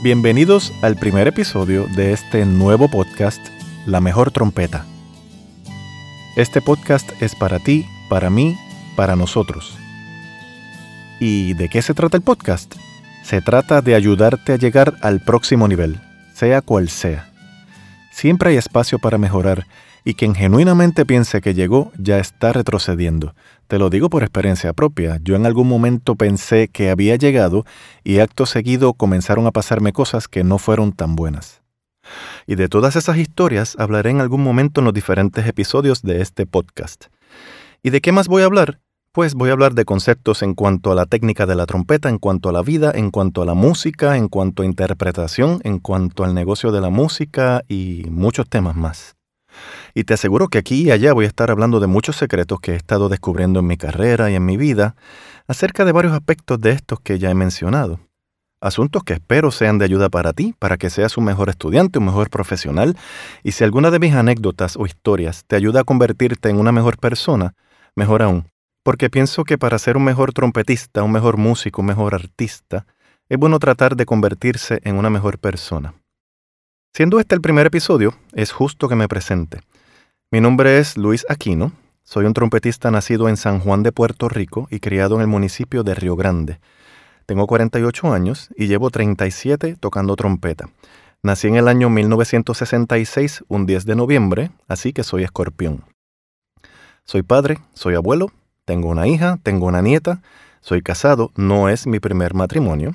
Bienvenidos 0.00 0.72
al 0.80 0.94
primer 0.94 1.26
episodio 1.26 1.88
de 1.88 2.12
este 2.12 2.46
nuevo 2.46 2.88
podcast, 2.88 3.44
La 3.84 4.00
mejor 4.00 4.30
trompeta. 4.30 4.86
Este 6.36 6.62
podcast 6.62 7.10
es 7.20 7.34
para 7.34 7.58
ti, 7.58 7.84
para 8.08 8.30
mí, 8.30 8.56
para 8.94 9.16
nosotros. 9.16 9.76
¿Y 11.18 11.54
de 11.54 11.68
qué 11.68 11.82
se 11.82 11.94
trata 11.94 12.16
el 12.16 12.22
podcast? 12.22 12.76
Se 13.24 13.42
trata 13.42 13.82
de 13.82 13.96
ayudarte 13.96 14.52
a 14.52 14.56
llegar 14.56 14.94
al 15.02 15.18
próximo 15.18 15.66
nivel, 15.66 16.00
sea 16.32 16.62
cual 16.62 16.88
sea. 16.90 17.32
Siempre 18.12 18.50
hay 18.50 18.56
espacio 18.56 19.00
para 19.00 19.18
mejorar 19.18 19.66
y 20.04 20.14
quien 20.14 20.34
genuinamente 20.34 21.04
piense 21.04 21.40
que 21.40 21.54
llegó 21.54 21.92
ya 21.98 22.18
está 22.18 22.52
retrocediendo. 22.52 23.34
Te 23.66 23.78
lo 23.78 23.90
digo 23.90 24.08
por 24.08 24.22
experiencia 24.22 24.72
propia. 24.72 25.18
Yo 25.22 25.36
en 25.36 25.46
algún 25.46 25.68
momento 25.68 26.16
pensé 26.16 26.68
que 26.68 26.90
había 26.90 27.16
llegado 27.16 27.64
y 28.04 28.20
acto 28.20 28.46
seguido 28.46 28.94
comenzaron 28.94 29.46
a 29.46 29.52
pasarme 29.52 29.92
cosas 29.92 30.28
que 30.28 30.44
no 30.44 30.58
fueron 30.58 30.92
tan 30.92 31.16
buenas. 31.16 31.62
Y 32.46 32.54
de 32.54 32.68
todas 32.68 32.96
esas 32.96 33.18
historias 33.18 33.76
hablaré 33.78 34.10
en 34.10 34.20
algún 34.20 34.42
momento 34.42 34.80
en 34.80 34.86
los 34.86 34.94
diferentes 34.94 35.46
episodios 35.46 36.02
de 36.02 36.22
este 36.22 36.46
podcast. 36.46 37.06
¿Y 37.82 37.90
de 37.90 38.00
qué 38.00 38.12
más 38.12 38.28
voy 38.28 38.42
a 38.42 38.46
hablar? 38.46 38.80
Pues 39.12 39.34
voy 39.34 39.50
a 39.50 39.52
hablar 39.52 39.74
de 39.74 39.84
conceptos 39.84 40.42
en 40.42 40.54
cuanto 40.54 40.92
a 40.92 40.94
la 40.94 41.06
técnica 41.06 41.44
de 41.44 41.56
la 41.56 41.66
trompeta, 41.66 42.08
en 42.08 42.18
cuanto 42.18 42.48
a 42.48 42.52
la 42.52 42.62
vida, 42.62 42.92
en 42.94 43.10
cuanto 43.10 43.42
a 43.42 43.46
la 43.46 43.54
música, 43.54 44.16
en 44.16 44.28
cuanto 44.28 44.62
a 44.62 44.66
interpretación, 44.66 45.60
en 45.64 45.78
cuanto 45.78 46.24
al 46.24 46.34
negocio 46.34 46.72
de 46.72 46.80
la 46.80 46.90
música 46.90 47.62
y 47.68 48.04
muchos 48.10 48.48
temas 48.48 48.76
más. 48.76 49.17
Y 49.98 50.04
te 50.04 50.14
aseguro 50.14 50.46
que 50.46 50.58
aquí 50.58 50.82
y 50.82 50.90
allá 50.92 51.12
voy 51.12 51.24
a 51.24 51.26
estar 51.26 51.50
hablando 51.50 51.80
de 51.80 51.88
muchos 51.88 52.14
secretos 52.14 52.60
que 52.60 52.70
he 52.70 52.76
estado 52.76 53.08
descubriendo 53.08 53.58
en 53.58 53.66
mi 53.66 53.76
carrera 53.76 54.30
y 54.30 54.36
en 54.36 54.46
mi 54.46 54.56
vida 54.56 54.94
acerca 55.48 55.84
de 55.84 55.90
varios 55.90 56.12
aspectos 56.12 56.60
de 56.60 56.70
estos 56.70 57.00
que 57.00 57.18
ya 57.18 57.32
he 57.32 57.34
mencionado. 57.34 57.98
Asuntos 58.60 59.02
que 59.02 59.14
espero 59.14 59.50
sean 59.50 59.78
de 59.78 59.86
ayuda 59.86 60.08
para 60.08 60.32
ti, 60.32 60.54
para 60.56 60.76
que 60.76 60.88
seas 60.88 61.16
un 61.16 61.24
mejor 61.24 61.48
estudiante, 61.48 61.98
un 61.98 62.04
mejor 62.04 62.30
profesional, 62.30 62.96
y 63.42 63.50
si 63.50 63.64
alguna 63.64 63.90
de 63.90 63.98
mis 63.98 64.14
anécdotas 64.14 64.76
o 64.76 64.86
historias 64.86 65.42
te 65.48 65.56
ayuda 65.56 65.80
a 65.80 65.84
convertirte 65.84 66.48
en 66.48 66.60
una 66.60 66.70
mejor 66.70 66.98
persona, 66.98 67.54
mejor 67.96 68.22
aún, 68.22 68.46
porque 68.84 69.10
pienso 69.10 69.42
que 69.42 69.58
para 69.58 69.80
ser 69.80 69.96
un 69.96 70.04
mejor 70.04 70.32
trompetista, 70.32 71.02
un 71.02 71.10
mejor 71.10 71.38
músico, 71.38 71.80
un 71.80 71.88
mejor 71.88 72.14
artista, 72.14 72.86
es 73.28 73.36
bueno 73.36 73.58
tratar 73.58 73.96
de 73.96 74.06
convertirse 74.06 74.78
en 74.84 74.94
una 74.94 75.10
mejor 75.10 75.40
persona. 75.40 75.94
Siendo 76.94 77.18
este 77.18 77.34
el 77.34 77.40
primer 77.40 77.66
episodio, 77.66 78.14
es 78.32 78.52
justo 78.52 78.88
que 78.88 78.94
me 78.94 79.08
presente. 79.08 79.58
Mi 80.30 80.42
nombre 80.42 80.78
es 80.78 80.98
Luis 80.98 81.24
Aquino, 81.30 81.72
soy 82.04 82.26
un 82.26 82.34
trompetista 82.34 82.90
nacido 82.90 83.30
en 83.30 83.38
San 83.38 83.60
Juan 83.60 83.82
de 83.82 83.92
Puerto 83.92 84.28
Rico 84.28 84.68
y 84.70 84.78
criado 84.78 85.14
en 85.14 85.22
el 85.22 85.26
municipio 85.26 85.84
de 85.84 85.94
Río 85.94 86.16
Grande. 86.16 86.60
Tengo 87.24 87.46
48 87.46 88.12
años 88.12 88.50
y 88.54 88.66
llevo 88.66 88.90
37 88.90 89.76
tocando 89.80 90.16
trompeta. 90.16 90.68
Nací 91.22 91.48
en 91.48 91.56
el 91.56 91.66
año 91.66 91.88
1966, 91.88 93.44
un 93.48 93.64
10 93.64 93.86
de 93.86 93.96
noviembre, 93.96 94.50
así 94.68 94.92
que 94.92 95.02
soy 95.02 95.24
escorpión. 95.24 95.86
Soy 97.04 97.22
padre, 97.22 97.60
soy 97.72 97.94
abuelo, 97.94 98.30
tengo 98.66 98.88
una 98.90 99.08
hija, 99.08 99.38
tengo 99.42 99.64
una 99.64 99.80
nieta, 99.80 100.20
soy 100.60 100.82
casado, 100.82 101.32
no 101.36 101.70
es 101.70 101.86
mi 101.86 102.00
primer 102.00 102.34
matrimonio. 102.34 102.94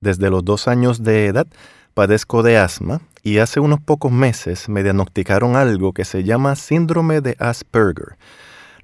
Desde 0.00 0.30
los 0.30 0.44
dos 0.44 0.66
años 0.66 1.04
de 1.04 1.26
edad 1.26 1.46
padezco 1.94 2.42
de 2.42 2.58
asma 2.58 3.02
y 3.22 3.38
hace 3.38 3.60
unos 3.60 3.80
pocos 3.80 4.10
meses 4.10 4.68
me 4.68 4.82
diagnosticaron 4.82 5.56
algo 5.56 5.92
que 5.92 6.04
se 6.04 6.24
llama 6.24 6.56
síndrome 6.56 7.20
de 7.20 7.36
Asperger, 7.38 8.16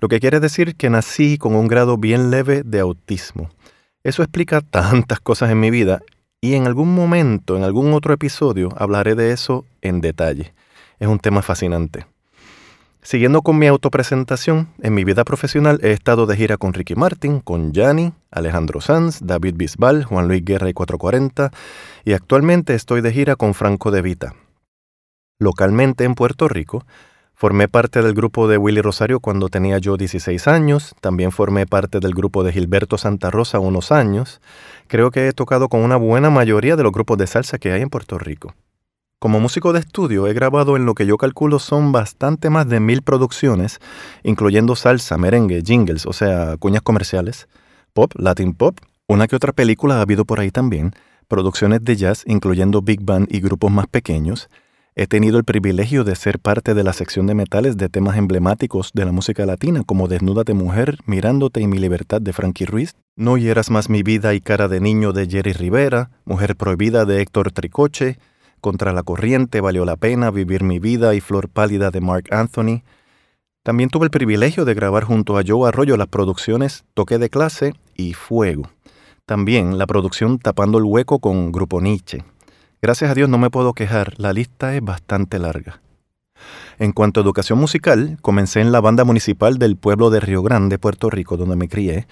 lo 0.01 0.09
que 0.09 0.21
quiere 0.21 0.41
decir 0.41 0.77
que 0.77 0.91
nací 0.91 1.39
con 1.39 1.57
un 1.57 1.67
grado 1.67 1.97
bien 1.99 2.31
leve 2.31 2.63
de 2.65 2.81
autismo. 2.81 3.51
Eso 4.05 4.23
explica 4.23 4.61
tantas 4.71 5.21
cosas 5.21 5.51
en 5.51 5.61
mi 5.61 5.71
vida 5.71 6.01
y 6.41 6.55
en 6.55 6.67
algún 6.67 6.95
momento, 6.95 7.57
en 7.57 7.65
algún 7.65 7.93
otro 7.93 8.15
episodio, 8.15 8.69
hablaré 8.77 9.17
de 9.17 9.33
eso 9.33 9.65
en 9.83 10.01
detalle. 10.01 10.55
Es 11.01 11.09
un 11.09 11.19
tema 11.19 11.43
fascinante. 11.43 12.07
Siguiendo 13.09 13.41
con 13.41 13.59
mi 13.59 13.67
autopresentación, 13.67 14.69
en 14.83 14.93
mi 14.93 15.03
vida 15.03 15.25
profesional 15.25 15.81
he 15.83 15.93
estado 15.93 16.27
de 16.27 16.37
gira 16.37 16.59
con 16.59 16.75
Ricky 16.75 16.95
Martin, 16.95 17.41
con 17.41 17.73
Gianni, 17.73 18.13
Alejandro 18.31 18.83
Sanz, 18.83 19.21
David 19.23 19.55
Bisbal, 19.57 20.05
Juan 20.05 20.29
Luis 20.29 20.45
Guerra 20.45 20.69
y 20.69 20.75
440, 20.75 21.51
y 22.05 22.13
actualmente 22.13 22.75
estoy 22.75 23.01
de 23.01 23.11
gira 23.11 23.35
con 23.35 23.55
Franco 23.55 23.91
De 23.91 24.03
Vita. 24.03 24.35
Localmente 25.39 26.05
en 26.05 26.17
Puerto 26.17 26.49
Rico, 26.49 26.85
formé 27.33 27.67
parte 27.67 28.03
del 28.03 28.13
grupo 28.13 28.47
de 28.47 28.59
Willy 28.59 28.83
Rosario 28.83 29.21
cuando 29.21 29.49
tenía 29.49 29.79
yo 29.79 29.97
16 29.97 30.47
años, 30.47 30.95
también 31.01 31.33
formé 31.33 31.65
parte 31.65 32.01
del 32.01 32.13
grupo 32.13 32.45
de 32.45 32.53
Gilberto 32.53 32.99
Santa 32.99 33.31
Rosa 33.31 33.59
unos 33.59 33.91
años. 33.91 34.43
Creo 34.87 35.11
que 35.11 35.29
he 35.29 35.33
tocado 35.33 35.71
con 35.71 35.81
una 35.81 35.97
buena 35.97 36.29
mayoría 36.29 36.77
de 36.77 36.83
los 36.83 36.93
grupos 36.93 37.17
de 37.17 37.27
salsa 37.27 37.57
que 37.57 37.73
hay 37.73 37.81
en 37.81 37.89
Puerto 37.89 38.19
Rico. 38.19 38.55
Como 39.21 39.41
músico 39.41 39.73
de 39.73 39.81
estudio 39.81 40.29
he 40.29 40.33
grabado 40.33 40.77
en 40.77 40.87
lo 40.87 40.95
que 40.95 41.05
yo 41.05 41.17
calculo 41.17 41.59
son 41.59 41.91
bastante 41.91 42.51
más 42.51 42.69
de 42.69 42.79
mil 42.79 43.03
producciones, 43.03 43.81
incluyendo 44.23 44.77
salsa, 44.77 45.19
merengue, 45.19 45.61
jingles, 45.67 46.07
o 46.07 46.13
sea, 46.13 46.57
cuñas 46.57 46.83
comerciales, 46.83 47.49
pop, 47.93 48.13
latin 48.15 48.55
pop, 48.55 48.79
una 49.09 49.27
que 49.27 49.35
otra 49.35 49.53
película 49.53 49.97
ha 49.99 50.03
habido 50.03 50.25
por 50.25 50.39
ahí 50.39 50.53
también, 50.53 50.93
producciones 51.27 51.83
de 51.83 51.97
jazz, 51.97 52.23
incluyendo 52.27 52.81
big 52.81 53.03
band 53.03 53.27
y 53.29 53.41
grupos 53.41 53.73
más 53.73 53.89
pequeños. 53.89 54.49
He 54.95 55.09
tenido 55.09 55.39
el 55.39 55.45
privilegio 55.45 56.05
de 56.05 56.15
ser 56.15 56.39
parte 56.39 56.75
de 56.75 56.85
la 56.85 56.93
sección 56.93 57.27
de 57.27 57.35
metales 57.35 57.77
de 57.77 57.89
temas 57.89 58.17
emblemáticos 58.17 58.93
de 58.95 59.05
la 59.05 59.11
música 59.11 59.45
latina, 59.47 59.83
como 59.85 60.07
Desnúdate 60.07 60.55
Mujer, 60.55 60.97
Mirándote 61.07 61.61
y 61.61 61.67
Mi 61.67 61.79
Libertad 61.79 62.21
de 62.21 62.33
Frankie 62.33 62.67
Ruiz, 62.67 62.95
No 63.17 63.37
hieras 63.37 63.69
más 63.69 63.91
mi 63.91 64.05
vida 64.05 64.35
y 64.35 64.41
cara 64.41 64.69
de 64.69 64.79
niño 64.79 65.13
de 65.13 65.27
Jerry 65.27 65.55
Rivera, 65.55 66.11
Mujer 66.25 66.55
Prohibida 66.55 67.05
de 67.05 67.21
Héctor 67.21 67.51
Tricoche, 67.51 68.19
contra 68.61 68.93
la 68.93 69.03
corriente, 69.03 69.61
Valió 69.61 69.85
la 69.85 69.97
pena, 69.97 70.31
Vivir 70.31 70.63
mi 70.63 70.79
vida 70.79 71.15
y 71.15 71.21
Flor 71.21 71.49
pálida 71.49 71.91
de 71.91 72.01
Mark 72.01 72.27
Anthony. 72.31 72.83
También 73.63 73.91
tuve 73.91 74.05
el 74.05 74.11
privilegio 74.11 74.65
de 74.65 74.75
grabar 74.75 75.05
junto 75.05 75.39
a 75.39 75.43
Joe 75.47 75.69
Arroyo 75.69 75.97
las 75.97 76.09
producciones 76.09 76.85
Toque 76.95 77.19
de 77.19 77.31
clase 77.31 77.75
y 77.95 78.15
Fuego. 78.15 78.71
También 79.27 79.77
la 79.77 79.87
producción 79.87 80.39
Tapando 80.39 80.79
el 80.79 80.85
hueco 80.85 81.19
con 81.19 81.53
Grupo 81.53 81.81
Nietzsche. 81.81 82.25
Gracias 82.81 83.11
a 83.11 83.15
Dios 83.15 83.29
no 83.29 83.39
me 83.39 83.51
puedo 83.51 83.75
quejar, 83.75 84.15
la 84.19 84.33
lista 84.33 84.75
es 84.75 84.83
bastante 84.83 85.39
larga. 85.39 85.81
En 86.79 86.93
cuanto 86.93 87.19
a 87.19 87.25
educación 87.25 87.59
musical, 87.59 88.19
comencé 88.23 88.61
en 88.61 88.73
la 88.73 88.81
banda 88.81 89.05
municipal 89.05 89.59
del 89.59 89.77
pueblo 89.77 90.11
de 90.11 90.21
Río 90.21 90.43
Grande, 90.43 90.79
Puerto 90.79 91.11
Rico, 91.11 91.37
donde 91.37 91.57
me 91.57 91.69
crié. 91.69 92.07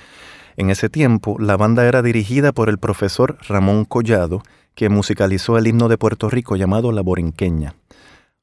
En 0.57 0.71
ese 0.71 0.89
tiempo, 0.89 1.37
la 1.39 1.57
banda 1.57 1.87
era 1.87 2.03
dirigida 2.03 2.53
por 2.53 2.69
el 2.69 2.79
profesor 2.79 3.39
Ramón 3.47 3.85
Collado 3.85 4.43
que 4.77 4.91
musicalizó 4.91 5.59
el 5.59 5.67
himno 5.67 5.89
de 5.89 5.99
Puerto 5.99 6.31
Rico 6.31 6.55
llamado 6.55 6.93
La 6.93 7.01
Borinqueña. 7.01 7.75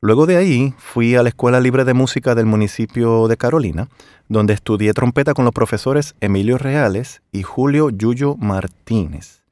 Luego 0.01 0.25
de 0.25 0.35
ahí 0.35 0.73
fui 0.77 1.15
a 1.15 1.23
la 1.23 1.29
Escuela 1.29 1.61
Libre 1.61 1.85
de 1.85 1.93
Música 1.93 2.35
del 2.35 2.47
municipio 2.47 3.29
de 3.29 3.37
Carolina, 3.37 3.87
donde 4.27 4.53
estudié 4.53 4.93
trompeta 4.93 5.33
con 5.33 5.45
los 5.45 5.53
profesores 5.53 6.15
Emilio 6.19 6.57
Reales 6.57 7.21
y 7.31 7.43
Julio 7.43 7.89
Yuyo 7.89 8.35
Martínez. 8.35 9.43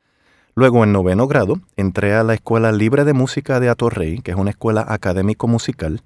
Luego, 0.56 0.84
en 0.84 0.92
noveno 0.92 1.28
grado, 1.28 1.62
entré 1.78 2.16
a 2.16 2.24
la 2.24 2.34
Escuela 2.34 2.74
Libre 2.74 3.06
de 3.06 3.14
Música 3.14 3.62
de 3.62 3.70
Atorrey, 3.70 4.20
que 4.20 4.32
es 4.32 4.38
una 4.38 4.50
escuela 4.50 4.86
académico-musical, 4.90 6.02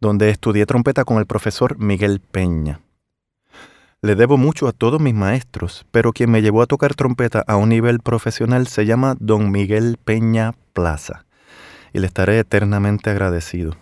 donde 0.00 0.28
estudié 0.28 0.66
trompeta 0.66 1.04
con 1.04 1.18
el 1.18 1.26
profesor 1.26 1.78
Miguel 1.78 2.20
Peña. 2.20 2.80
Le 4.02 4.14
debo 4.14 4.38
mucho 4.38 4.66
a 4.66 4.72
todos 4.72 4.98
mis 4.98 5.12
maestros, 5.12 5.84
pero 5.90 6.14
quien 6.14 6.30
me 6.30 6.40
llevó 6.40 6.62
a 6.62 6.66
tocar 6.66 6.94
trompeta 6.94 7.44
a 7.46 7.56
un 7.56 7.68
nivel 7.68 8.00
profesional 8.00 8.66
se 8.66 8.86
llama 8.86 9.14
Don 9.20 9.50
Miguel 9.50 9.98
Peña 10.02 10.54
Plaza, 10.72 11.26
y 11.92 11.98
le 11.98 12.06
estaré 12.06 12.38
eternamente 12.38 13.10
agradecido. 13.10 13.76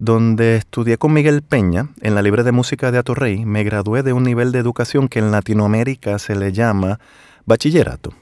Donde 0.00 0.56
estudié 0.56 0.98
con 0.98 1.12
Miguel 1.12 1.42
Peña, 1.42 1.90
en 2.00 2.16
la 2.16 2.22
Libre 2.22 2.42
de 2.42 2.50
Música 2.50 2.90
de 2.90 2.98
Atorrey, 2.98 3.44
me 3.44 3.62
gradué 3.62 4.02
de 4.02 4.12
un 4.12 4.24
nivel 4.24 4.50
de 4.50 4.58
educación 4.58 5.06
que 5.06 5.20
en 5.20 5.30
Latinoamérica 5.30 6.18
se 6.18 6.34
le 6.34 6.50
llama 6.50 6.98
bachillerato, 7.46 8.12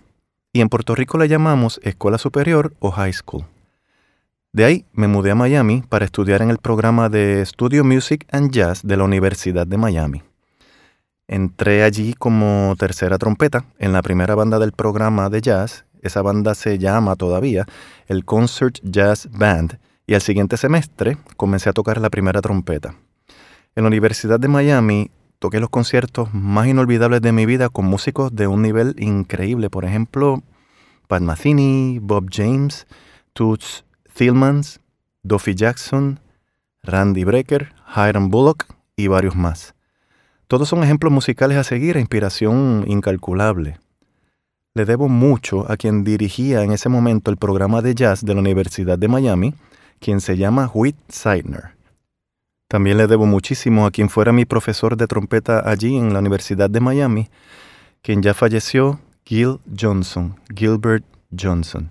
y 0.53 0.61
en 0.61 0.69
Puerto 0.69 0.94
Rico 0.94 1.17
le 1.17 1.27
llamamos 1.27 1.81
escuela 1.83 2.19
superior 2.19 2.75
o 2.81 2.91
high 2.91 3.15
school. 3.15 3.47
De 4.53 4.67
ahí 4.67 4.85
me 4.93 5.09
mudé 5.09 5.31
a 5.31 5.35
Miami 5.35 5.83
para 5.89 6.05
estudiar 6.05 6.43
en 6.43 6.50
el 6.50 6.59
programa 6.59 7.09
de 7.09 7.43
Studio 7.47 7.83
Music 7.83 8.27
and 8.31 8.50
Jazz 8.53 8.83
de 8.87 8.99
la 8.99 9.05
Universidad 9.05 9.67
de 9.67 9.79
Miami. 9.79 10.23
Entré 11.29 11.83
allí 11.83 12.15
como 12.15 12.75
tercera 12.79 13.19
trompeta 13.19 13.65
en 13.79 13.93
la 13.93 14.03
primera 14.03 14.35
banda 14.35 14.59
del 14.59 14.73
programa 14.73 15.31
de 15.31 15.41
jazz 15.41 15.85
esa 16.03 16.21
banda 16.21 16.55
se 16.55 16.79
llama 16.79 17.17
todavía 17.17 17.65
el 18.09 18.25
Concert 18.25 18.81
Jazz 18.83 19.29
Band, 19.31 19.79
y 20.05 20.15
al 20.15 20.21
siguiente 20.21 20.57
semestre 20.57 21.17
comencé 21.37 21.71
a 21.71 21.73
tocar 21.73 22.01
la 22.01 22.11
primera 22.11 22.43
trompeta. 22.43 22.97
En 23.77 23.85
la 23.85 23.87
Universidad 23.87 24.41
de 24.41 24.49
Miami 24.49 25.11
toqué 25.39 25.61
los 25.61 25.71
conciertos 25.71 26.35
más 26.35 26.67
inolvidables 26.67 27.23
de 27.23 27.33
mi 27.33 27.47
vida 27.47 27.69
con 27.69 27.87
músicos 27.87 28.35
de 28.35 28.49
un 28.49 28.63
nivel 28.63 28.97
increíble, 28.99 29.71
por 29.71 29.85
ejemplo, 29.85 30.43
Pat 31.07 31.23
Metheny, 31.23 32.01
Bob 32.03 32.29
James, 32.31 32.87
Toots 33.33 33.85
Thilmans, 34.15 34.81
Duffy 35.23 35.55
Jackson, 35.55 36.19
Randy 36.83 37.23
Brecker, 37.23 37.73
Hiram 37.95 38.29
Bullock 38.29 38.67
y 38.97 39.07
varios 39.07 39.37
más. 39.37 39.75
Todos 40.53 40.69
son 40.69 40.85
ejemplos 40.85 41.11
musicales 41.11 41.57
a 41.57 41.65
seguir 41.65 41.97
e 41.97 42.01
inspiración 42.01 42.85
incalculable. 42.87 43.79
Le 44.75 44.85
debo 44.85 45.09
mucho 45.09 45.65
a 45.73 45.79
quien 45.79 46.05
dirigía 46.05 46.63
en 46.63 46.73
ese 46.73 46.91
momento 46.91 47.31
el 47.31 47.39
programa 47.39 47.81
de 47.81 47.95
jazz 47.95 48.23
de 48.23 48.35
la 48.35 48.41
Universidad 48.41 48.99
de 48.99 49.09
Miami, 49.09 49.55
quien 49.99 50.21
se 50.21 50.37
llama 50.37 50.71
Whit 50.75 50.95
Seidner. 51.09 51.71
También 52.69 52.99
le 52.99 53.07
debo 53.07 53.25
muchísimo 53.25 53.87
a 53.87 53.91
quien 53.91 54.11
fuera 54.11 54.31
mi 54.35 54.45
profesor 54.45 54.99
de 54.99 55.07
trompeta 55.07 55.63
allí 55.67 55.97
en 55.97 56.13
la 56.13 56.19
Universidad 56.19 56.69
de 56.69 56.81
Miami, 56.81 57.31
quien 58.03 58.21
ya 58.21 58.35
falleció, 58.35 59.01
Gil 59.25 59.59
Johnson, 59.75 60.39
Gilbert 60.55 61.07
Johnson. 61.35 61.91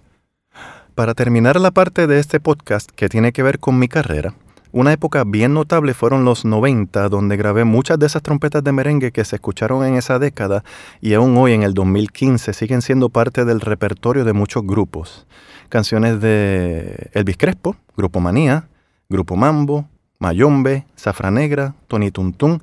Para 0.93 1.15
terminar 1.15 1.59
la 1.59 1.71
parte 1.71 2.05
de 2.05 2.19
este 2.19 2.39
podcast 2.39 2.91
que 2.91 3.09
tiene 3.09 3.31
que 3.31 3.41
ver 3.41 3.57
con 3.57 3.79
mi 3.79 3.87
carrera, 3.87 4.35
una 4.71 4.93
época 4.93 5.23
bien 5.25 5.53
notable 5.53 5.93
fueron 5.93 6.23
los 6.23 6.45
90, 6.45 7.09
donde 7.09 7.37
grabé 7.37 7.65
muchas 7.65 7.99
de 7.99 8.05
esas 8.05 8.21
trompetas 8.21 8.63
de 8.63 8.71
merengue 8.71 9.11
que 9.11 9.25
se 9.25 9.35
escucharon 9.35 9.85
en 9.85 9.95
esa 9.95 10.17
década 10.17 10.63
y 11.01 11.13
aún 11.13 11.35
hoy 11.37 11.53
en 11.53 11.63
el 11.63 11.73
2015 11.73 12.53
siguen 12.53 12.81
siendo 12.81 13.09
parte 13.09 13.43
del 13.43 13.59
repertorio 13.59 14.23
de 14.23 14.33
muchos 14.33 14.65
grupos. 14.65 15.27
Canciones 15.69 16.21
de 16.21 17.09
Elvis 17.13 17.37
Crespo, 17.37 17.75
Grupo 17.97 18.19
Manía, 18.19 18.67
Grupo 19.09 19.35
Mambo, 19.35 19.87
Mayombe, 20.19 20.85
Zafra 20.97 21.31
Negra, 21.31 21.75
Tony 21.87 22.11
Tuntún 22.11 22.61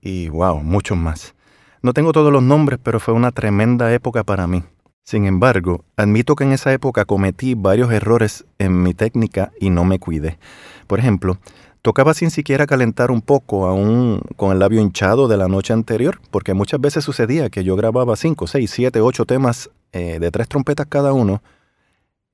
y 0.00 0.28
wow, 0.28 0.62
muchos 0.62 0.96
más. 0.96 1.34
No 1.82 1.92
tengo 1.92 2.12
todos 2.12 2.32
los 2.32 2.42
nombres, 2.42 2.78
pero 2.82 3.00
fue 3.00 3.14
una 3.14 3.32
tremenda 3.32 3.92
época 3.92 4.22
para 4.22 4.46
mí. 4.46 4.62
Sin 5.04 5.26
embargo, 5.26 5.84
admito 5.96 6.36
que 6.36 6.44
en 6.44 6.52
esa 6.52 6.72
época 6.72 7.04
cometí 7.04 7.54
varios 7.54 7.92
errores 7.92 8.44
en 8.58 8.82
mi 8.82 8.94
técnica 8.94 9.52
y 9.58 9.70
no 9.70 9.84
me 9.84 9.98
cuidé. 9.98 10.38
Por 10.86 10.98
ejemplo, 10.98 11.38
tocaba 11.82 12.14
sin 12.14 12.30
siquiera 12.30 12.66
calentar 12.66 13.10
un 13.10 13.22
poco, 13.22 13.66
aún 13.66 14.20
con 14.36 14.52
el 14.52 14.58
labio 14.58 14.80
hinchado 14.80 15.28
de 15.28 15.36
la 15.36 15.48
noche 15.48 15.72
anterior, 15.72 16.20
porque 16.30 16.54
muchas 16.54 16.80
veces 16.80 17.04
sucedía 17.04 17.50
que 17.50 17.64
yo 17.64 17.76
grababa 17.76 18.16
5, 18.16 18.46
6, 18.46 18.70
7, 18.70 19.00
8 19.00 19.24
temas 19.24 19.70
eh, 19.92 20.18
de 20.20 20.30
tres 20.30 20.48
trompetas 20.48 20.86
cada 20.86 21.12
uno 21.12 21.42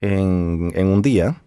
en, 0.00 0.86
un 0.86 1.02
día 1.02 1.42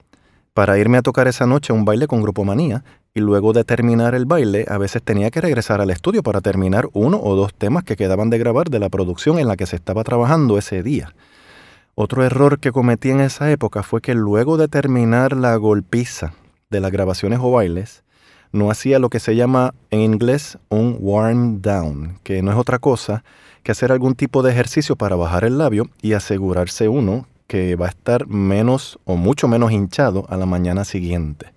para 0.53 0.77
irme 0.79 0.97
a 0.97 1.01
tocar 1.01 1.27
esa 1.27 1.45
noche 1.45 1.73
un 1.73 1.85
baile 1.85 2.07
con 2.07 2.21
Grupo 2.21 2.43
Manía 2.43 2.83
y 3.13 3.19
luego 3.21 3.53
de 3.53 3.63
terminar 3.63 4.15
el 4.15 4.25
baile 4.25 4.65
a 4.67 4.77
veces 4.77 5.01
tenía 5.03 5.31
que 5.31 5.41
regresar 5.41 5.81
al 5.81 5.89
estudio 5.89 6.23
para 6.23 6.41
terminar 6.41 6.87
uno 6.93 7.19
o 7.21 7.35
dos 7.35 7.53
temas 7.53 7.83
que 7.83 7.95
quedaban 7.95 8.29
de 8.29 8.37
grabar 8.37 8.69
de 8.69 8.79
la 8.79 8.89
producción 8.89 9.39
en 9.39 9.47
la 9.47 9.57
que 9.57 9.65
se 9.65 9.75
estaba 9.75 10.03
trabajando 10.03 10.57
ese 10.57 10.83
día. 10.83 11.13
Otro 11.95 12.23
error 12.23 12.59
que 12.59 12.71
cometí 12.71 13.09
en 13.09 13.19
esa 13.19 13.51
época 13.51 13.83
fue 13.83 14.01
que 14.01 14.13
luego 14.13 14.57
de 14.57 14.67
terminar 14.67 15.35
la 15.35 15.55
golpiza 15.55 16.33
de 16.69 16.79
las 16.79 16.91
grabaciones 16.91 17.39
o 17.41 17.51
bailes, 17.51 18.03
no 18.51 18.71
hacía 18.71 18.99
lo 18.99 19.09
que 19.09 19.19
se 19.19 19.35
llama 19.35 19.73
en 19.91 20.01
inglés 20.01 20.57
un 20.69 20.97
warm 20.99 21.61
down, 21.61 22.19
que 22.23 22.41
no 22.41 22.51
es 22.51 22.57
otra 22.57 22.79
cosa 22.79 23.23
que 23.63 23.71
hacer 23.71 23.91
algún 23.91 24.15
tipo 24.15 24.43
de 24.43 24.51
ejercicio 24.51 24.95
para 24.95 25.15
bajar 25.15 25.43
el 25.43 25.57
labio 25.57 25.89
y 26.01 26.13
asegurarse 26.13 26.87
uno 26.87 27.27
que 27.47 27.75
va 27.75 27.87
a 27.87 27.89
estar 27.89 28.27
menos 28.27 28.99
o 29.05 29.15
mucho 29.15 29.47
menos 29.47 29.71
hinchado 29.71 30.25
a 30.29 30.37
la 30.37 30.45
mañana 30.45 30.85
siguiente. 30.85 31.47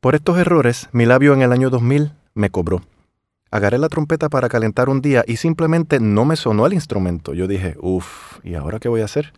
Por 0.00 0.14
estos 0.14 0.38
errores, 0.38 0.88
mi 0.92 1.06
labio 1.06 1.34
en 1.34 1.42
el 1.42 1.50
año 1.50 1.70
2000 1.70 2.12
me 2.34 2.50
cobró. 2.50 2.82
Agarré 3.50 3.78
la 3.78 3.88
trompeta 3.88 4.28
para 4.28 4.48
calentar 4.48 4.88
un 4.88 5.00
día 5.00 5.24
y 5.26 5.38
simplemente 5.38 5.98
no 5.98 6.24
me 6.24 6.36
sonó 6.36 6.66
el 6.66 6.72
instrumento. 6.72 7.34
Yo 7.34 7.48
dije, 7.48 7.74
uff, 7.80 8.38
¿y 8.44 8.54
ahora 8.54 8.78
qué 8.78 8.88
voy 8.88 9.00
a 9.00 9.06
hacer? 9.06 9.32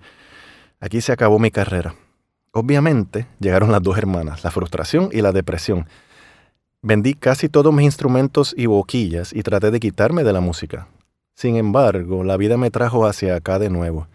Aquí 0.79 1.01
se 1.01 1.13
acabó 1.13 1.39
mi 1.39 1.51
carrera. 1.51 1.95
Obviamente 2.53 3.27
llegaron 3.39 3.73
las 3.73 3.83
dos 3.83 3.97
hermanas, 3.97 4.45
la 4.45 4.51
frustración 4.51 5.09
y 5.13 5.23
la 5.23 5.33
depresión. 5.33 5.87
Vendí 6.83 7.15
casi 7.15 7.49
todos 7.49 7.73
mis 7.73 7.87
instrumentos 7.87 8.55
y 8.55 8.67
boquillas 8.67 9.33
y 9.33 9.43
traté 9.43 9.71
de 9.71 9.81
quitarme 9.81 10.25
de 10.25 10.35
la 10.35 10.41
música. 10.41 10.89
Sin 11.37 11.57
embargo, 11.57 12.23
la 12.23 12.37
vida 12.37 12.59
me 12.59 12.71
trajo 12.71 13.07
hacia 13.07 13.35
acá 13.35 13.59
de 13.59 13.71
nuevo. 13.71 14.09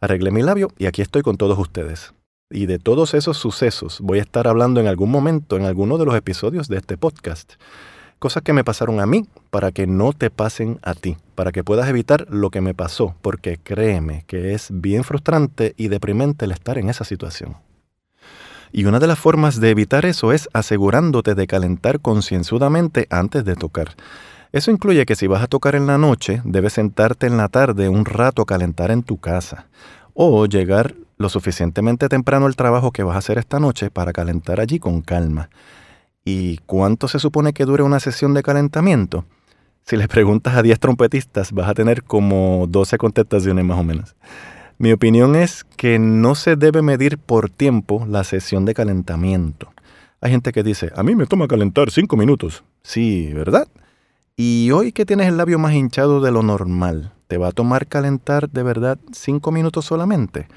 Arreglé 0.00 0.30
mi 0.30 0.40
labio 0.40 0.68
y 0.78 0.86
aquí 0.86 1.02
estoy 1.02 1.20
con 1.20 1.36
todos 1.36 1.58
ustedes. 1.58 2.14
Y 2.52 2.66
de 2.66 2.78
todos 2.78 3.14
esos 3.14 3.38
sucesos 3.38 3.98
voy 4.02 4.18
a 4.18 4.22
estar 4.22 4.46
hablando 4.46 4.78
en 4.80 4.86
algún 4.86 5.10
momento 5.10 5.56
en 5.56 5.64
alguno 5.64 5.96
de 5.96 6.04
los 6.04 6.14
episodios 6.14 6.68
de 6.68 6.76
este 6.76 6.98
podcast. 6.98 7.54
Cosas 8.18 8.42
que 8.42 8.52
me 8.52 8.62
pasaron 8.62 9.00
a 9.00 9.06
mí 9.06 9.26
para 9.50 9.72
que 9.72 9.86
no 9.86 10.12
te 10.12 10.28
pasen 10.28 10.78
a 10.82 10.94
ti, 10.94 11.16
para 11.34 11.50
que 11.50 11.64
puedas 11.64 11.88
evitar 11.88 12.26
lo 12.28 12.50
que 12.50 12.60
me 12.60 12.74
pasó, 12.74 13.16
porque 13.22 13.56
créeme 13.56 14.24
que 14.26 14.52
es 14.52 14.68
bien 14.70 15.02
frustrante 15.02 15.72
y 15.78 15.88
deprimente 15.88 16.44
el 16.44 16.52
estar 16.52 16.76
en 16.76 16.90
esa 16.90 17.04
situación. 17.04 17.56
Y 18.70 18.84
una 18.84 19.00
de 19.00 19.06
las 19.06 19.18
formas 19.18 19.58
de 19.58 19.70
evitar 19.70 20.04
eso 20.04 20.32
es 20.32 20.50
asegurándote 20.52 21.34
de 21.34 21.46
calentar 21.46 22.00
concienzudamente 22.00 23.06
antes 23.08 23.46
de 23.46 23.56
tocar. 23.56 23.96
Eso 24.52 24.70
incluye 24.70 25.06
que 25.06 25.16
si 25.16 25.26
vas 25.26 25.42
a 25.42 25.46
tocar 25.46 25.74
en 25.74 25.86
la 25.86 25.96
noche, 25.96 26.42
debes 26.44 26.74
sentarte 26.74 27.26
en 27.26 27.38
la 27.38 27.48
tarde 27.48 27.88
un 27.88 28.04
rato 28.04 28.42
a 28.42 28.46
calentar 28.46 28.90
en 28.90 29.02
tu 29.02 29.16
casa. 29.16 29.66
O 30.14 30.46
llegar 30.46 30.94
lo 31.16 31.28
suficientemente 31.28 32.08
temprano 32.08 32.46
al 32.46 32.56
trabajo 32.56 32.90
que 32.90 33.02
vas 33.02 33.16
a 33.16 33.18
hacer 33.18 33.38
esta 33.38 33.60
noche 33.60 33.90
para 33.90 34.12
calentar 34.12 34.60
allí 34.60 34.78
con 34.78 35.02
calma. 35.02 35.48
¿Y 36.24 36.58
cuánto 36.66 37.08
se 37.08 37.18
supone 37.18 37.52
que 37.52 37.64
dure 37.64 37.82
una 37.82 38.00
sesión 38.00 38.34
de 38.34 38.42
calentamiento? 38.42 39.24
Si 39.84 39.96
le 39.96 40.06
preguntas 40.08 40.54
a 40.54 40.62
10 40.62 40.78
trompetistas, 40.78 41.52
vas 41.52 41.68
a 41.68 41.74
tener 41.74 42.04
como 42.04 42.66
12 42.68 42.98
contestaciones 42.98 43.64
más 43.64 43.78
o 43.78 43.84
menos. 43.84 44.14
Mi 44.78 44.92
opinión 44.92 45.36
es 45.36 45.64
que 45.76 45.98
no 45.98 46.34
se 46.34 46.56
debe 46.56 46.82
medir 46.82 47.18
por 47.18 47.50
tiempo 47.50 48.06
la 48.08 48.24
sesión 48.24 48.64
de 48.64 48.74
calentamiento. 48.74 49.72
Hay 50.20 50.30
gente 50.30 50.52
que 50.52 50.62
dice, 50.62 50.90
a 50.94 51.02
mí 51.02 51.14
me 51.14 51.26
toma 51.26 51.48
calentar 51.48 51.90
cinco 51.90 52.16
minutos. 52.16 52.62
Sí, 52.82 53.32
¿verdad? 53.32 53.66
Y 54.36 54.70
hoy 54.70 54.92
que 54.92 55.04
tienes 55.04 55.28
el 55.28 55.36
labio 55.36 55.58
más 55.58 55.74
hinchado 55.74 56.20
de 56.20 56.30
lo 56.30 56.42
normal, 56.42 57.12
¿te 57.32 57.38
va 57.38 57.48
a 57.48 57.52
tomar 57.52 57.86
calentar 57.86 58.50
de 58.50 58.62
verdad 58.62 58.98
cinco 59.10 59.52
minutos 59.52 59.86
solamente? 59.86 60.48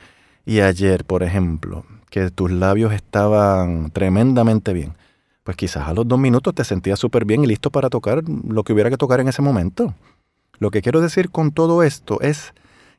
Y 0.46 0.60
ayer, 0.60 1.06
por 1.06 1.24
ejemplo, 1.24 1.86
que 2.10 2.30
tus 2.32 2.52
labios 2.52 2.92
estaban 2.92 3.92
tremendamente 3.92 4.74
bien, 4.74 4.94
pues 5.46 5.56
quizás 5.56 5.88
a 5.88 5.94
los 5.94 6.06
dos 6.06 6.20
minutos 6.20 6.54
te 6.54 6.66
sentías 6.66 7.00
súper 7.00 7.24
bien 7.24 7.46
y 7.46 7.48
listo 7.48 7.72
para 7.72 7.90
tocar 7.90 8.24
lo 8.28 8.66
que 8.66 8.74
hubiera 8.74 8.90
que 8.90 8.98
tocar 8.98 9.22
en 9.22 9.30
ese 9.30 9.42
momento. 9.42 9.94
Lo 10.60 10.70
que 10.70 10.82
quiero 10.82 11.00
decir 11.00 11.30
con 11.30 11.54
todo 11.54 11.82
esto 11.82 12.20
es 12.20 12.54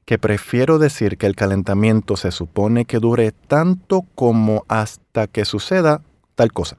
que 0.06 0.18
prefiero 0.18 0.78
decir 0.78 1.18
que 1.18 1.26
el 1.26 1.36
calentamiento 1.36 2.16
se 2.16 2.30
supone 2.30 2.86
que 2.86 2.98
dure 2.98 3.32
tanto 3.32 4.06
como 4.14 4.64
hasta 4.68 5.26
que 5.26 5.44
suceda 5.44 6.00
tal 6.34 6.50
cosa. 6.50 6.78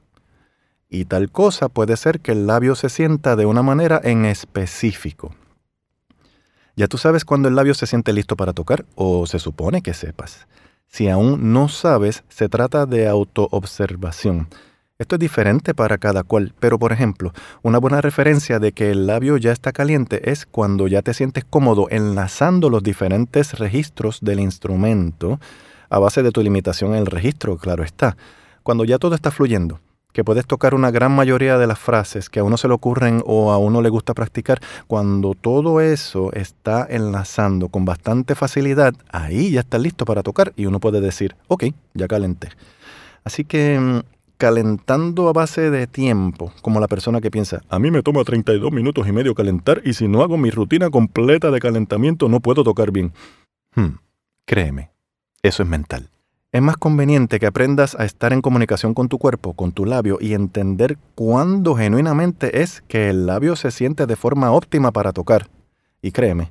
Y 0.90 1.04
tal 1.04 1.30
cosa 1.30 1.68
puede 1.68 1.96
ser 1.96 2.18
que 2.18 2.32
el 2.32 2.48
labio 2.48 2.74
se 2.74 2.88
sienta 2.88 3.36
de 3.36 3.46
una 3.46 3.62
manera 3.62 4.00
en 4.02 4.24
específico. 4.24 5.32
Ya 6.78 6.86
tú 6.86 6.96
sabes 6.96 7.24
cuando 7.24 7.48
el 7.48 7.56
labio 7.56 7.74
se 7.74 7.88
siente 7.88 8.12
listo 8.12 8.36
para 8.36 8.52
tocar, 8.52 8.86
o 8.94 9.26
se 9.26 9.40
supone 9.40 9.82
que 9.82 9.94
sepas. 9.94 10.46
Si 10.86 11.08
aún 11.08 11.52
no 11.52 11.68
sabes, 11.68 12.22
se 12.28 12.48
trata 12.48 12.86
de 12.86 13.08
autoobservación. 13.08 14.46
Esto 14.96 15.16
es 15.16 15.18
diferente 15.18 15.74
para 15.74 15.98
cada 15.98 16.22
cual, 16.22 16.54
pero 16.60 16.78
por 16.78 16.92
ejemplo, 16.92 17.32
una 17.62 17.78
buena 17.78 18.00
referencia 18.00 18.60
de 18.60 18.70
que 18.70 18.92
el 18.92 19.08
labio 19.08 19.38
ya 19.38 19.50
está 19.50 19.72
caliente 19.72 20.30
es 20.30 20.46
cuando 20.46 20.86
ya 20.86 21.02
te 21.02 21.14
sientes 21.14 21.44
cómodo 21.44 21.88
enlazando 21.90 22.70
los 22.70 22.84
diferentes 22.84 23.58
registros 23.58 24.20
del 24.20 24.38
instrumento 24.38 25.40
a 25.90 25.98
base 25.98 26.22
de 26.22 26.30
tu 26.30 26.44
limitación 26.44 26.92
en 26.92 27.00
el 27.00 27.06
registro, 27.06 27.56
claro 27.56 27.82
está. 27.82 28.16
Cuando 28.62 28.84
ya 28.84 28.98
todo 28.98 29.16
está 29.16 29.32
fluyendo, 29.32 29.80
que 30.12 30.24
puedes 30.24 30.46
tocar 30.46 30.74
una 30.74 30.90
gran 30.90 31.12
mayoría 31.12 31.58
de 31.58 31.66
las 31.66 31.78
frases 31.78 32.30
que 32.30 32.40
a 32.40 32.44
uno 32.44 32.56
se 32.56 32.68
le 32.68 32.74
ocurren 32.74 33.22
o 33.26 33.52
a 33.52 33.58
uno 33.58 33.82
le 33.82 33.88
gusta 33.88 34.14
practicar, 34.14 34.60
cuando 34.86 35.34
todo 35.34 35.80
eso 35.80 36.32
está 36.32 36.86
enlazando 36.88 37.68
con 37.68 37.84
bastante 37.84 38.34
facilidad, 38.34 38.94
ahí 39.10 39.50
ya 39.50 39.60
está 39.60 39.78
listo 39.78 40.04
para 40.04 40.22
tocar 40.22 40.52
y 40.56 40.66
uno 40.66 40.80
puede 40.80 41.00
decir, 41.00 41.36
ok, 41.48 41.64
ya 41.94 42.08
calenté. 42.08 42.48
Así 43.24 43.44
que 43.44 43.78
mm, 43.78 44.00
calentando 44.38 45.28
a 45.28 45.32
base 45.32 45.70
de 45.70 45.86
tiempo, 45.86 46.52
como 46.62 46.80
la 46.80 46.88
persona 46.88 47.20
que 47.20 47.30
piensa, 47.30 47.60
a 47.68 47.78
mí 47.78 47.90
me 47.90 48.02
toma 48.02 48.24
32 48.24 48.72
minutos 48.72 49.06
y 49.06 49.12
medio 49.12 49.34
calentar 49.34 49.82
y 49.84 49.92
si 49.92 50.08
no 50.08 50.22
hago 50.22 50.38
mi 50.38 50.50
rutina 50.50 50.90
completa 50.90 51.50
de 51.50 51.60
calentamiento 51.60 52.28
no 52.28 52.40
puedo 52.40 52.64
tocar 52.64 52.90
bien. 52.92 53.12
Hmm, 53.74 53.98
créeme, 54.46 54.90
eso 55.42 55.62
es 55.62 55.68
mental. 55.68 56.08
Es 56.50 56.62
más 56.62 56.78
conveniente 56.78 57.38
que 57.38 57.46
aprendas 57.46 57.94
a 57.94 58.06
estar 58.06 58.32
en 58.32 58.40
comunicación 58.40 58.94
con 58.94 59.10
tu 59.10 59.18
cuerpo, 59.18 59.52
con 59.52 59.72
tu 59.72 59.84
labio 59.84 60.16
y 60.18 60.32
entender 60.32 60.96
cuándo 61.14 61.74
genuinamente 61.74 62.62
es 62.62 62.82
que 62.88 63.10
el 63.10 63.26
labio 63.26 63.54
se 63.54 63.70
siente 63.70 64.06
de 64.06 64.16
forma 64.16 64.50
óptima 64.52 64.90
para 64.90 65.12
tocar. 65.12 65.50
Y 66.00 66.10
créeme, 66.10 66.50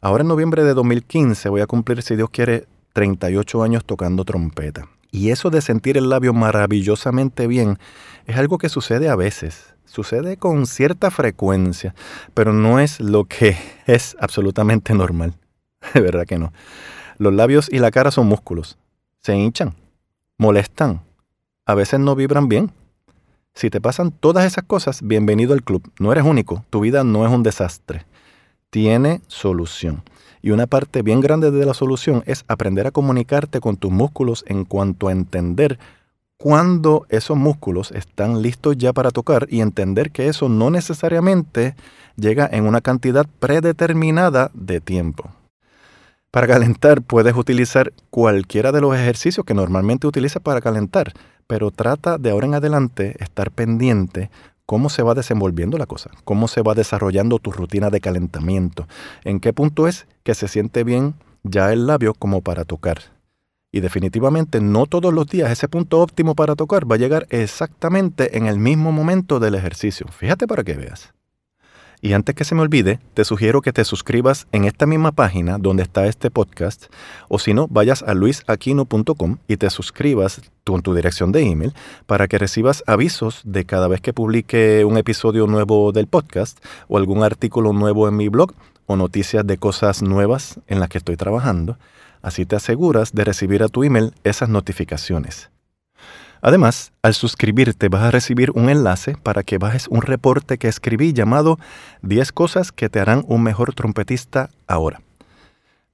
ahora 0.00 0.22
en 0.22 0.28
noviembre 0.28 0.64
de 0.64 0.74
2015 0.74 1.50
voy 1.50 1.60
a 1.60 1.68
cumplir, 1.68 2.02
si 2.02 2.16
Dios 2.16 2.30
quiere, 2.30 2.66
38 2.94 3.62
años 3.62 3.84
tocando 3.84 4.24
trompeta. 4.24 4.88
Y 5.12 5.30
eso 5.30 5.50
de 5.50 5.60
sentir 5.60 5.96
el 5.96 6.08
labio 6.08 6.34
maravillosamente 6.34 7.46
bien 7.46 7.78
es 8.26 8.36
algo 8.36 8.58
que 8.58 8.68
sucede 8.68 9.08
a 9.08 9.14
veces, 9.14 9.72
sucede 9.84 10.36
con 10.36 10.66
cierta 10.66 11.12
frecuencia, 11.12 11.94
pero 12.34 12.52
no 12.52 12.80
es 12.80 12.98
lo 12.98 13.26
que 13.26 13.56
es 13.86 14.16
absolutamente 14.18 14.94
normal. 14.94 15.34
De 15.94 16.00
verdad 16.00 16.26
que 16.26 16.40
no. 16.40 16.52
Los 17.18 17.32
labios 17.32 17.68
y 17.70 17.78
la 17.78 17.92
cara 17.92 18.10
son 18.10 18.26
músculos. 18.26 18.78
Se 19.20 19.36
hinchan, 19.36 19.74
molestan, 20.38 21.02
a 21.66 21.74
veces 21.74 22.00
no 22.00 22.14
vibran 22.14 22.48
bien. 22.48 22.72
Si 23.52 23.68
te 23.68 23.80
pasan 23.80 24.12
todas 24.12 24.46
esas 24.46 24.64
cosas, 24.64 25.02
bienvenido 25.02 25.52
al 25.52 25.64
club. 25.64 25.90
No 25.98 26.12
eres 26.12 26.24
único, 26.24 26.64
tu 26.70 26.80
vida 26.80 27.02
no 27.02 27.26
es 27.26 27.32
un 27.32 27.42
desastre. 27.42 28.06
Tiene 28.70 29.20
solución. 29.26 30.02
Y 30.40 30.52
una 30.52 30.66
parte 30.66 31.02
bien 31.02 31.20
grande 31.20 31.50
de 31.50 31.66
la 31.66 31.74
solución 31.74 32.22
es 32.26 32.44
aprender 32.46 32.86
a 32.86 32.92
comunicarte 32.92 33.60
con 33.60 33.76
tus 33.76 33.90
músculos 33.90 34.44
en 34.46 34.64
cuanto 34.64 35.08
a 35.08 35.12
entender 35.12 35.78
cuándo 36.36 37.04
esos 37.08 37.36
músculos 37.36 37.90
están 37.90 38.40
listos 38.40 38.78
ya 38.78 38.92
para 38.92 39.10
tocar 39.10 39.48
y 39.50 39.60
entender 39.60 40.12
que 40.12 40.28
eso 40.28 40.48
no 40.48 40.70
necesariamente 40.70 41.74
llega 42.16 42.48
en 42.50 42.66
una 42.66 42.80
cantidad 42.80 43.26
predeterminada 43.40 44.50
de 44.54 44.80
tiempo. 44.80 45.30
Para 46.30 46.46
calentar 46.46 47.00
puedes 47.00 47.34
utilizar 47.34 47.92
cualquiera 48.10 48.70
de 48.70 48.82
los 48.82 48.94
ejercicios 48.94 49.46
que 49.46 49.54
normalmente 49.54 50.06
utilizas 50.06 50.42
para 50.42 50.60
calentar, 50.60 51.14
pero 51.46 51.70
trata 51.70 52.18
de 52.18 52.30
ahora 52.30 52.46
en 52.46 52.54
adelante 52.54 53.16
estar 53.18 53.50
pendiente 53.50 54.30
cómo 54.66 54.90
se 54.90 55.02
va 55.02 55.14
desenvolviendo 55.14 55.78
la 55.78 55.86
cosa, 55.86 56.10
cómo 56.24 56.46
se 56.46 56.60
va 56.60 56.74
desarrollando 56.74 57.38
tu 57.38 57.50
rutina 57.50 57.88
de 57.88 58.02
calentamiento, 58.02 58.86
en 59.24 59.40
qué 59.40 59.54
punto 59.54 59.88
es 59.88 60.06
que 60.22 60.34
se 60.34 60.48
siente 60.48 60.84
bien 60.84 61.14
ya 61.44 61.72
el 61.72 61.86
labio 61.86 62.12
como 62.12 62.42
para 62.42 62.66
tocar. 62.66 62.98
Y 63.72 63.80
definitivamente 63.80 64.60
no 64.60 64.84
todos 64.84 65.14
los 65.14 65.26
días 65.28 65.50
ese 65.50 65.68
punto 65.68 66.00
óptimo 66.00 66.34
para 66.34 66.56
tocar 66.56 66.90
va 66.90 66.96
a 66.96 66.98
llegar 66.98 67.26
exactamente 67.30 68.36
en 68.36 68.46
el 68.46 68.58
mismo 68.58 68.92
momento 68.92 69.40
del 69.40 69.54
ejercicio. 69.54 70.06
Fíjate 70.08 70.46
para 70.46 70.62
que 70.62 70.74
veas. 70.74 71.14
Y 72.00 72.12
antes 72.12 72.34
que 72.34 72.44
se 72.44 72.54
me 72.54 72.62
olvide, 72.62 73.00
te 73.14 73.24
sugiero 73.24 73.60
que 73.60 73.72
te 73.72 73.84
suscribas 73.84 74.46
en 74.52 74.64
esta 74.64 74.86
misma 74.86 75.10
página 75.10 75.58
donde 75.58 75.82
está 75.82 76.06
este 76.06 76.30
podcast, 76.30 76.86
o 77.28 77.40
si 77.40 77.54
no, 77.54 77.66
vayas 77.68 78.04
a 78.04 78.14
luisaquino.com 78.14 79.38
y 79.48 79.56
te 79.56 79.68
suscribas 79.68 80.40
con 80.64 80.82
tu 80.82 80.94
dirección 80.94 81.32
de 81.32 81.42
email 81.42 81.74
para 82.06 82.28
que 82.28 82.38
recibas 82.38 82.84
avisos 82.86 83.42
de 83.44 83.64
cada 83.64 83.88
vez 83.88 84.00
que 84.00 84.12
publique 84.12 84.84
un 84.84 84.96
episodio 84.96 85.46
nuevo 85.48 85.90
del 85.90 86.06
podcast 86.06 86.64
o 86.86 86.98
algún 86.98 87.24
artículo 87.24 87.72
nuevo 87.72 88.06
en 88.06 88.16
mi 88.16 88.28
blog 88.28 88.52
o 88.86 88.96
noticias 88.96 89.44
de 89.46 89.58
cosas 89.58 90.02
nuevas 90.02 90.60
en 90.68 90.78
las 90.78 90.88
que 90.88 90.98
estoy 90.98 91.16
trabajando. 91.16 91.78
Así 92.22 92.46
te 92.46 92.56
aseguras 92.56 93.12
de 93.12 93.24
recibir 93.24 93.62
a 93.62 93.68
tu 93.68 93.82
email 93.82 94.12
esas 94.22 94.48
notificaciones. 94.48 95.50
Además, 96.40 96.92
al 97.02 97.14
suscribirte 97.14 97.88
vas 97.88 98.02
a 98.02 98.10
recibir 98.10 98.50
un 98.52 98.68
enlace 98.70 99.16
para 99.22 99.42
que 99.42 99.58
bajes 99.58 99.88
un 99.88 100.02
reporte 100.02 100.58
que 100.58 100.68
escribí 100.68 101.12
llamado 101.12 101.58
10 102.02 102.32
cosas 102.32 102.72
que 102.72 102.88
te 102.88 103.00
harán 103.00 103.24
un 103.26 103.42
mejor 103.42 103.74
trompetista 103.74 104.50
ahora. 104.66 105.00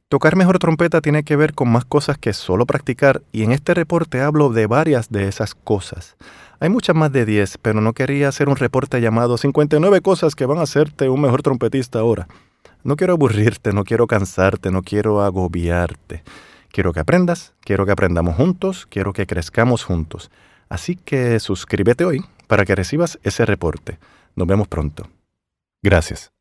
Tocar 0.09 0.37
mejor 0.37 0.59
trompeta 0.59 1.01
tiene 1.01 1.25
que 1.25 1.35
ver 1.35 1.55
con 1.55 1.71
más 1.71 1.85
cosas 1.85 2.19
que 2.19 2.35
solo 2.35 2.67
practicar 2.67 3.23
y 3.33 3.43
en 3.43 3.53
este 3.53 3.75
reporte 3.75 4.21
hablo 4.21 4.51
de 4.51 4.67
varias 4.67 5.11
de 5.11 5.27
esas 5.27 5.55
cosas. 5.55 6.17
Hay 6.61 6.69
muchas 6.69 6.95
más 6.95 7.11
de 7.11 7.25
10, 7.25 7.59
pero 7.59 7.81
no 7.81 7.95
quería 7.95 8.29
hacer 8.29 8.49
un 8.49 8.57
reporte 8.57 9.01
llamado 9.01 9.39
59 9.39 10.03
cosas 10.03 10.35
que 10.35 10.47
van 10.47 10.59
a 10.59 10.63
hacerte 10.63 11.09
un 11.09 11.21
mejor 11.21 11.43
trompetista 11.43 11.99
ahora. 11.99 12.29
No 12.85 12.97
quiero 12.97 13.15
aburrirte, 13.15 13.73
no 13.73 13.83
quiero 13.83 14.07
cansarte, 14.07 14.71
no 14.71 14.83
quiero 14.83 15.23
agobiarte. 15.23 16.23
Quiero 16.75 16.93
que 16.93 16.99
aprendas, 16.99 17.55
quiero 17.61 17.87
que 17.87 17.93
aprendamos 17.93 18.35
juntos, 18.35 18.87
quiero 18.91 19.13
que 19.13 19.29
crezcamos 19.29 19.85
juntos. 19.85 20.33
Así 20.69 20.97
que 20.97 21.39
suscríbete 21.39 22.05
hoy 22.05 22.25
para 22.49 22.65
que 22.65 22.75
recibas 22.75 23.21
ese 23.23 23.47
reporte. 23.47 24.01
Nos 24.35 24.49
vemos 24.49 24.67
pronto. 24.67 25.09
Gracias. 25.85 26.34